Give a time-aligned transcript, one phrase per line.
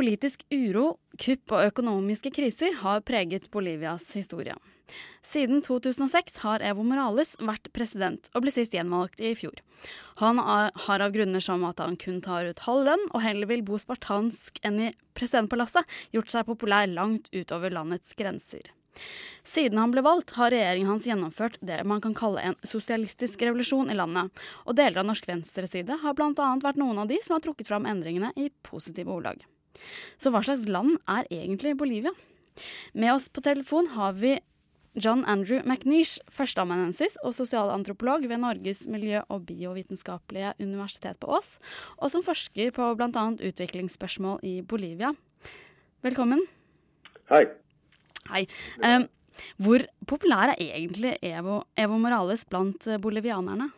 [0.00, 4.54] Politisk uro, kupp og økonomiske kriser har preget Bolivias historie.
[5.20, 9.60] Siden 2006 har Evo Morales vært president, og ble sist gjenvalgt i fjor.
[10.22, 13.66] Han har av grunner som at han kun tar ut halv lønn, og heller vil
[13.66, 15.84] bo spartansk enn i presidentpalasset,
[16.16, 18.72] gjort seg populær langt utover landets grenser.
[19.44, 23.92] Siden han ble valgt, har regjeringen hans gjennomført det man kan kalle en sosialistisk revolusjon
[23.92, 24.32] i landet,
[24.64, 26.50] og deler av norsk venstreside har bl.a.
[26.64, 29.44] vært noen av de som har trukket fram endringene i positive ordlag.
[30.20, 32.12] Så hva slags land er egentlig Bolivia?
[32.92, 34.38] Med oss på telefon har vi
[34.98, 41.58] John Andrew McNeish, førsteamanuensis og sosialantropolog ved Norges miljø- og biovitenskapelige universitet på Ås,
[41.98, 43.24] og som forsker på bl.a.
[43.38, 45.12] utviklingsspørsmål i Bolivia.
[46.02, 46.42] Velkommen.
[47.30, 47.44] Hei.
[48.32, 48.46] Hei.
[48.82, 49.06] Um,
[49.62, 53.70] hvor populær er egentlig Evo, Evo Morales blant bolivianerne?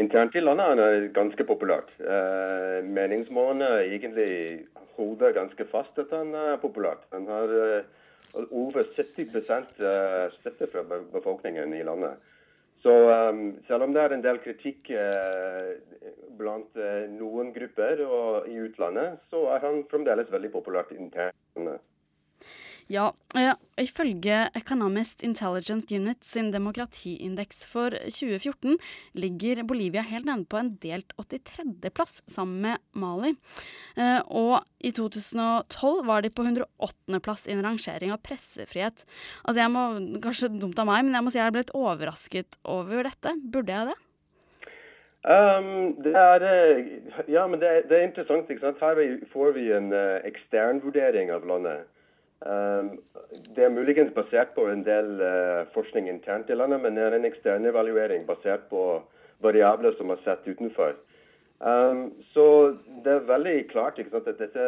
[0.00, 1.90] Internt i landet er det ganske populært.
[2.00, 4.64] Eh, meningsmålene egentlig
[4.96, 7.04] holder ganske fast at han er populært.
[7.12, 7.90] Han har eh,
[8.48, 12.16] over 70 eh, støtte fra befolkningen i landet.
[12.82, 12.92] Så
[13.30, 15.76] um, selv om det er en del kritikk eh,
[16.38, 21.36] blant eh, noen grupper og i utlandet, så er han fremdeles veldig populært internt.
[22.90, 28.78] Ja, eh, ifølge Economist Intelligence Unit sin demokratiindeks for 2014
[29.14, 33.34] ligger Bolivia helt nede på en delt 83.-plass sammen med Mali.
[33.96, 39.06] Eh, og i 2012 var de på 108.-plass i en rangering av pressefrihet.
[39.44, 39.88] Altså jeg må,
[40.22, 43.36] Kanskje dumt av meg, men jeg må si jeg er blitt overrasket over dette.
[43.52, 43.98] Burde jeg det?
[45.22, 46.86] Um, det er, eh,
[47.30, 48.48] ja, men det, det er interessant.
[48.50, 51.86] Her får vi en uh, ekstern vurdering av landet.
[52.46, 52.90] Ehm,
[53.56, 57.16] det er muligens basert på en del eh, forskning internt i landet, men det er
[57.16, 59.02] en ekstern evaluering basert på
[59.42, 60.94] variabler som er sett utenfor.
[61.62, 62.44] Um, så
[63.04, 64.62] det er veldig klart sant, at dette,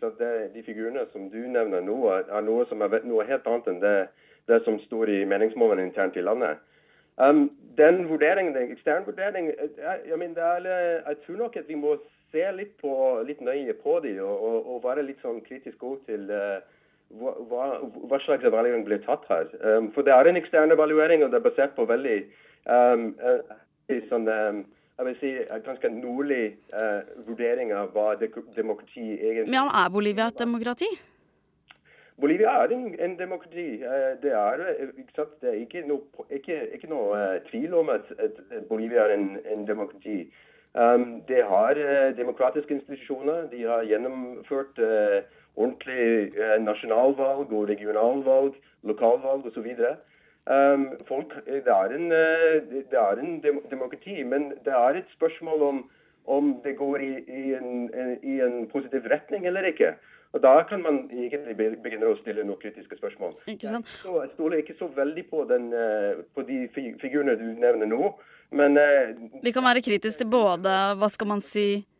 [0.00, 3.70] sant, det, de figurene som du nevner nå, er noe som er noe helt annet
[3.72, 3.94] enn det,
[4.52, 6.60] det som står i meningsmålene internt i landet.
[7.16, 7.46] Um,
[7.78, 11.96] den vurderingen, den eksterne vurderingen, jeg, jeg, mener, jeg, tror nok at vi må
[12.34, 12.92] se litt, på,
[13.24, 16.60] litt nøye på dem og, og, og, være litt sånn kritisk til uh,
[17.10, 17.66] hva,
[18.08, 19.50] hva, slags evaluering blir tatt her.
[19.62, 22.18] Um, for det er en ekstern evaluering, og det er basert på veldig
[22.66, 24.62] um, uh, sånn, um,
[24.98, 25.32] jeg vil si,
[25.66, 26.44] ganske nordlig
[26.74, 30.88] uh, vurdering av hva de demokrati egentlig Men er Bolivia et demokrati?
[32.20, 33.82] Bolivia er en, en demokrati.
[33.82, 34.64] Uh, det, er,
[34.98, 39.16] ikke det er ikke noe, ikke, ikke noe uh, tvil om at, at, Bolivia er
[39.18, 40.24] en, en demokrati.
[40.74, 41.78] Um, de har
[42.16, 43.46] demokratiske institusjoner.
[43.50, 45.22] De har gjennomført uh,
[45.56, 49.70] ordentlig eh, nasjonalvalg og regionalvalg, lokalvalg osv.
[50.44, 52.56] Um, folk, det er, en, eh,
[52.90, 53.38] det er en
[53.70, 55.78] demokrati, men det er et spørsmål om,
[56.26, 57.88] om det går i, i, en,
[58.22, 59.94] i, en, positiv retning eller ikke.
[60.34, 63.36] Og Da kan man egentlig begynne å stille noen kritiske spørsmål.
[63.46, 63.88] Ikke sant?
[64.02, 68.14] Jeg stoler ikke så veldig på, den, eh, på de figurene du nevner nå.
[68.50, 68.76] Men,
[69.42, 71.93] Vi kan være kritiske til både hva skal man si, Eh,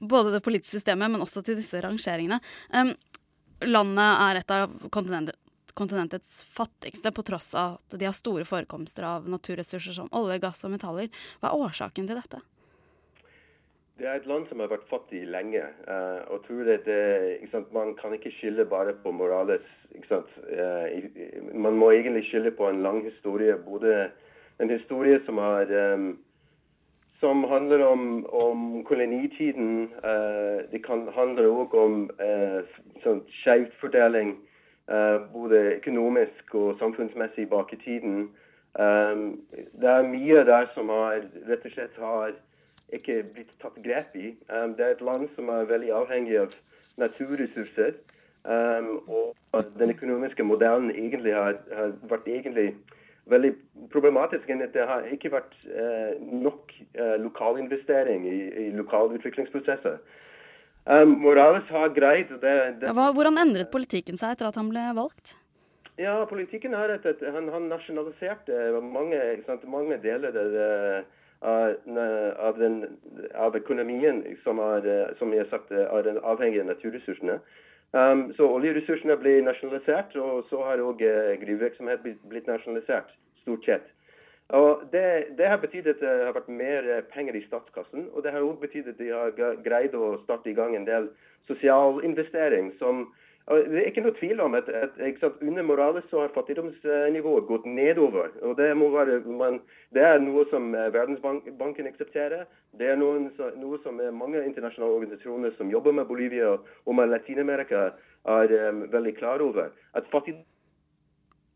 [0.00, 2.40] både det politiske systemet, men også til disse rangeringene.
[3.62, 4.72] landet er et av
[5.74, 10.64] kontinentets fattigste, på tross av at de har store forekomster av naturressurser som olje, gass
[10.64, 11.08] og metaller.
[11.40, 12.42] Hva er årsaken til dette?
[14.00, 15.62] Det er et land som har vært fattig lenge.
[15.86, 16.88] Uh, og tror at
[17.72, 19.66] Man kan ikke skylde bare på Morales.
[20.10, 23.54] Uh, man må egentlig skylde på en lang historie.
[23.56, 24.10] Både
[24.58, 26.16] en historie som har um,
[27.22, 29.90] som handler om, om kolonitiden.
[30.04, 32.62] Uh, det kan handle òg om uh,
[33.04, 34.32] sånn skjevfordeling,
[34.90, 38.24] uh, både økonomisk og samfunnsmessig bak i tiden.
[38.72, 42.30] Det er mye der som har, rett og slett har
[42.96, 44.30] ikke blitt tatt grep i.
[44.48, 46.54] Det er et land som er veldig avhengig av
[47.02, 47.98] naturressurser.
[48.48, 52.70] Og den økonomiske modellen egentlig har, har vært egentlig
[53.30, 53.52] veldig
[53.92, 54.48] problematisk.
[54.50, 60.00] enn at Det har ikke vært eh, nok eh, lokalinvestering i, i lokale utviklingsprosesser.
[60.82, 62.88] Um, Morales har greid det, det.
[62.90, 65.36] Ja, Hvordan endret politikken seg etter at han ble valgt?
[66.00, 71.76] Ja, politikken er at han, han nasjonaliserte mange, sant, mange deler av,
[72.48, 72.80] av, den,
[73.34, 74.88] av, økonomien som er,
[75.20, 77.38] som jeg sagt, er avhengig av naturressursene.
[77.92, 83.10] Um, så oljeressursene blir nasjonalisert, og så har òg uh, gruvevirksomhet blitt nasjonalisert,
[83.42, 83.90] stort sett.
[84.52, 88.08] Og det, det, har betydd at det har vært mer eh, penger i statskassen.
[88.12, 89.30] Og det har òg betydd at de har
[89.64, 91.08] greid å starte i gang en del
[91.48, 93.06] sosial investering som
[93.48, 97.64] Det er ikke noe tvil om at, at sant, under Morales så har fattigdomsnivået gått
[97.66, 98.30] nedover.
[98.42, 99.58] og Det, være, man,
[99.94, 102.46] det er noe som Verdensbanken aksepterer.
[102.78, 103.26] Det er noe,
[103.58, 107.90] noe som mange internasjonale organisasjoner som jobber med Bolivia og med Latin-Amerika,
[108.22, 109.72] er um, veldig klar over.
[109.94, 110.46] At fattigdom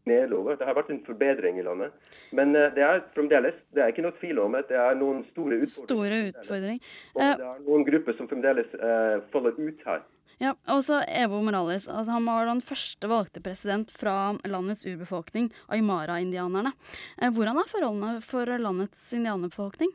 [0.07, 0.55] nedover.
[0.59, 1.95] Det har vært en forbedring i landet.
[2.35, 5.63] Men det er fremdeles det er ikke noe tvil om at det er noen store
[5.63, 5.87] utfordringer.
[5.87, 6.83] Store utfordring.
[7.15, 10.05] Og det er noen grupper som fremdeles uh, faller ut her.
[10.43, 11.87] Ja, og så Evo Morales.
[11.89, 16.75] Altså, han var den første valgte president fra landets urbefolkning, aymara-indianerne.
[17.17, 19.95] Eh, hvordan er forholdene for landets indianerbefolkning?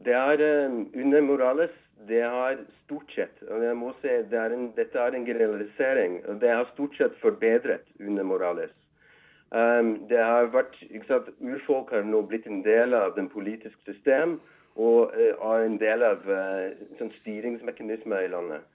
[0.00, 1.76] Det er uh, Under Morales
[2.08, 6.20] det har stort sett og jeg må si, det er en, Dette er en generalisering.
[6.40, 8.72] Det har stort sett forbedret under Morales.
[9.50, 10.76] Um, det har vært,
[11.08, 14.38] sant, Urfolk har nå blitt en del av den politiske system
[14.80, 18.66] og er en del av uh, sånn styringsmekanismer i landet.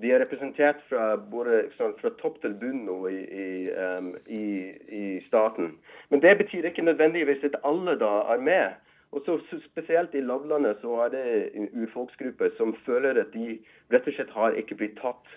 [0.00, 4.44] De er representert fra, både, sånn, fra topp til bunn nå i, i, um, i,
[4.88, 5.74] i, staten.
[6.08, 8.80] Men det betyr ikke nødvendigvis at alle da er med.
[9.12, 9.36] Og så
[9.66, 13.58] Spesielt i lavlandet så er det urfolksgrupper som føler at de
[13.92, 15.36] rett og slett har ikke blitt tatt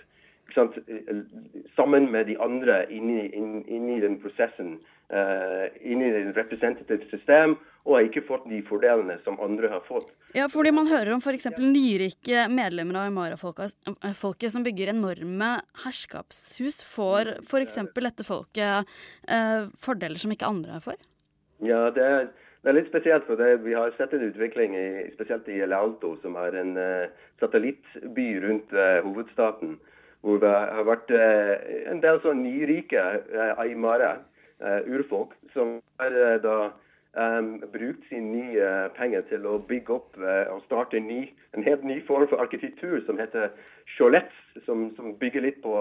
[1.76, 4.78] sammen med de andre inni, i, inn, inn den prosessen.
[5.06, 7.52] Uh, inni det representative system,
[7.86, 10.08] og har ikke fått de fordelene som andre har fått.
[10.34, 11.46] Ja, fordi Man hører om f.eks.
[11.62, 15.52] nyrike medlemmer av Aymara-folket som bygger enorme
[15.84, 16.82] herskapshus.
[16.90, 17.78] Får f.eks.
[17.94, 18.90] dette folket
[19.30, 20.98] uh, fordeler som ikke andre får?
[21.62, 22.26] Ja, det er,
[22.66, 23.30] det er litt spesielt.
[23.30, 26.74] for det, Vi har sett en utvikling i, spesielt i El Alto, som er en
[26.82, 28.74] uh, satellittby rundt
[29.06, 29.78] hovedstaten
[30.26, 33.02] hvor det har vært en del sånn nyrike
[33.62, 34.16] aymara
[34.64, 36.56] uh, urfolk, som har da
[37.14, 41.22] um, brukt sine nye penger til å bygge opp og starte en, ny,
[41.54, 43.54] en, helt ny form for arkitektur som heter
[43.98, 44.34] cholets,
[44.66, 45.76] som, som bygger litt på,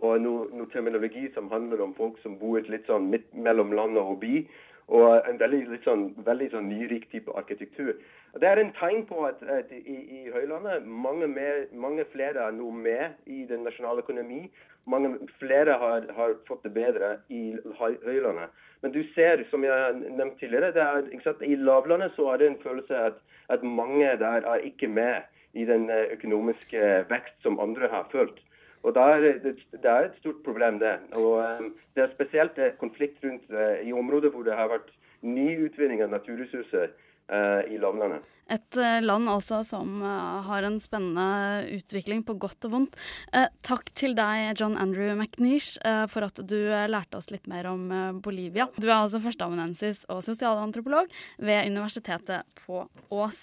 [0.00, 4.00] på noe, no terminologi som handler om folk som bor litt sånn midt mellom land
[4.00, 4.46] og by.
[4.92, 7.94] Og en veldig, sånn, veldig sånn nyrik type arkitektur.
[8.40, 12.56] Det er en tegn på at, at i, i, Høylandet mange, mer, mange, flere er
[12.56, 14.42] nå med i den nasjonale økonomi
[14.86, 18.52] mange flere har, har, fått det bedre i høylandet.
[18.82, 21.06] Men du ser, som jeg nevnte tidligere, er,
[21.40, 25.64] i lavlandet så er det en følelse at, at mange der er ikke med i
[25.64, 28.42] den økonomiske vekst som andre har følt.
[28.84, 30.98] Og da er det, det er et stort problem, det.
[31.16, 34.92] Og um, Det er spesielt konflikt rundt uh, i områder hvor det har vært
[35.24, 36.92] ny utvinning av naturressurser
[37.32, 38.24] uh, i lavlandet.
[38.52, 42.98] Et eh, land altså som eh, har en spennende utvikling på godt og vondt.
[43.32, 45.78] Eh, takk til deg, John Andrew McNeish,
[46.12, 46.56] for at du
[46.90, 47.88] lærte oss litt mer om
[48.24, 48.66] Bolivia.
[48.76, 51.08] Du er altså førsteamanuensis og sosialantropolog
[51.38, 52.84] ved Universitetet på
[53.14, 53.40] Ås.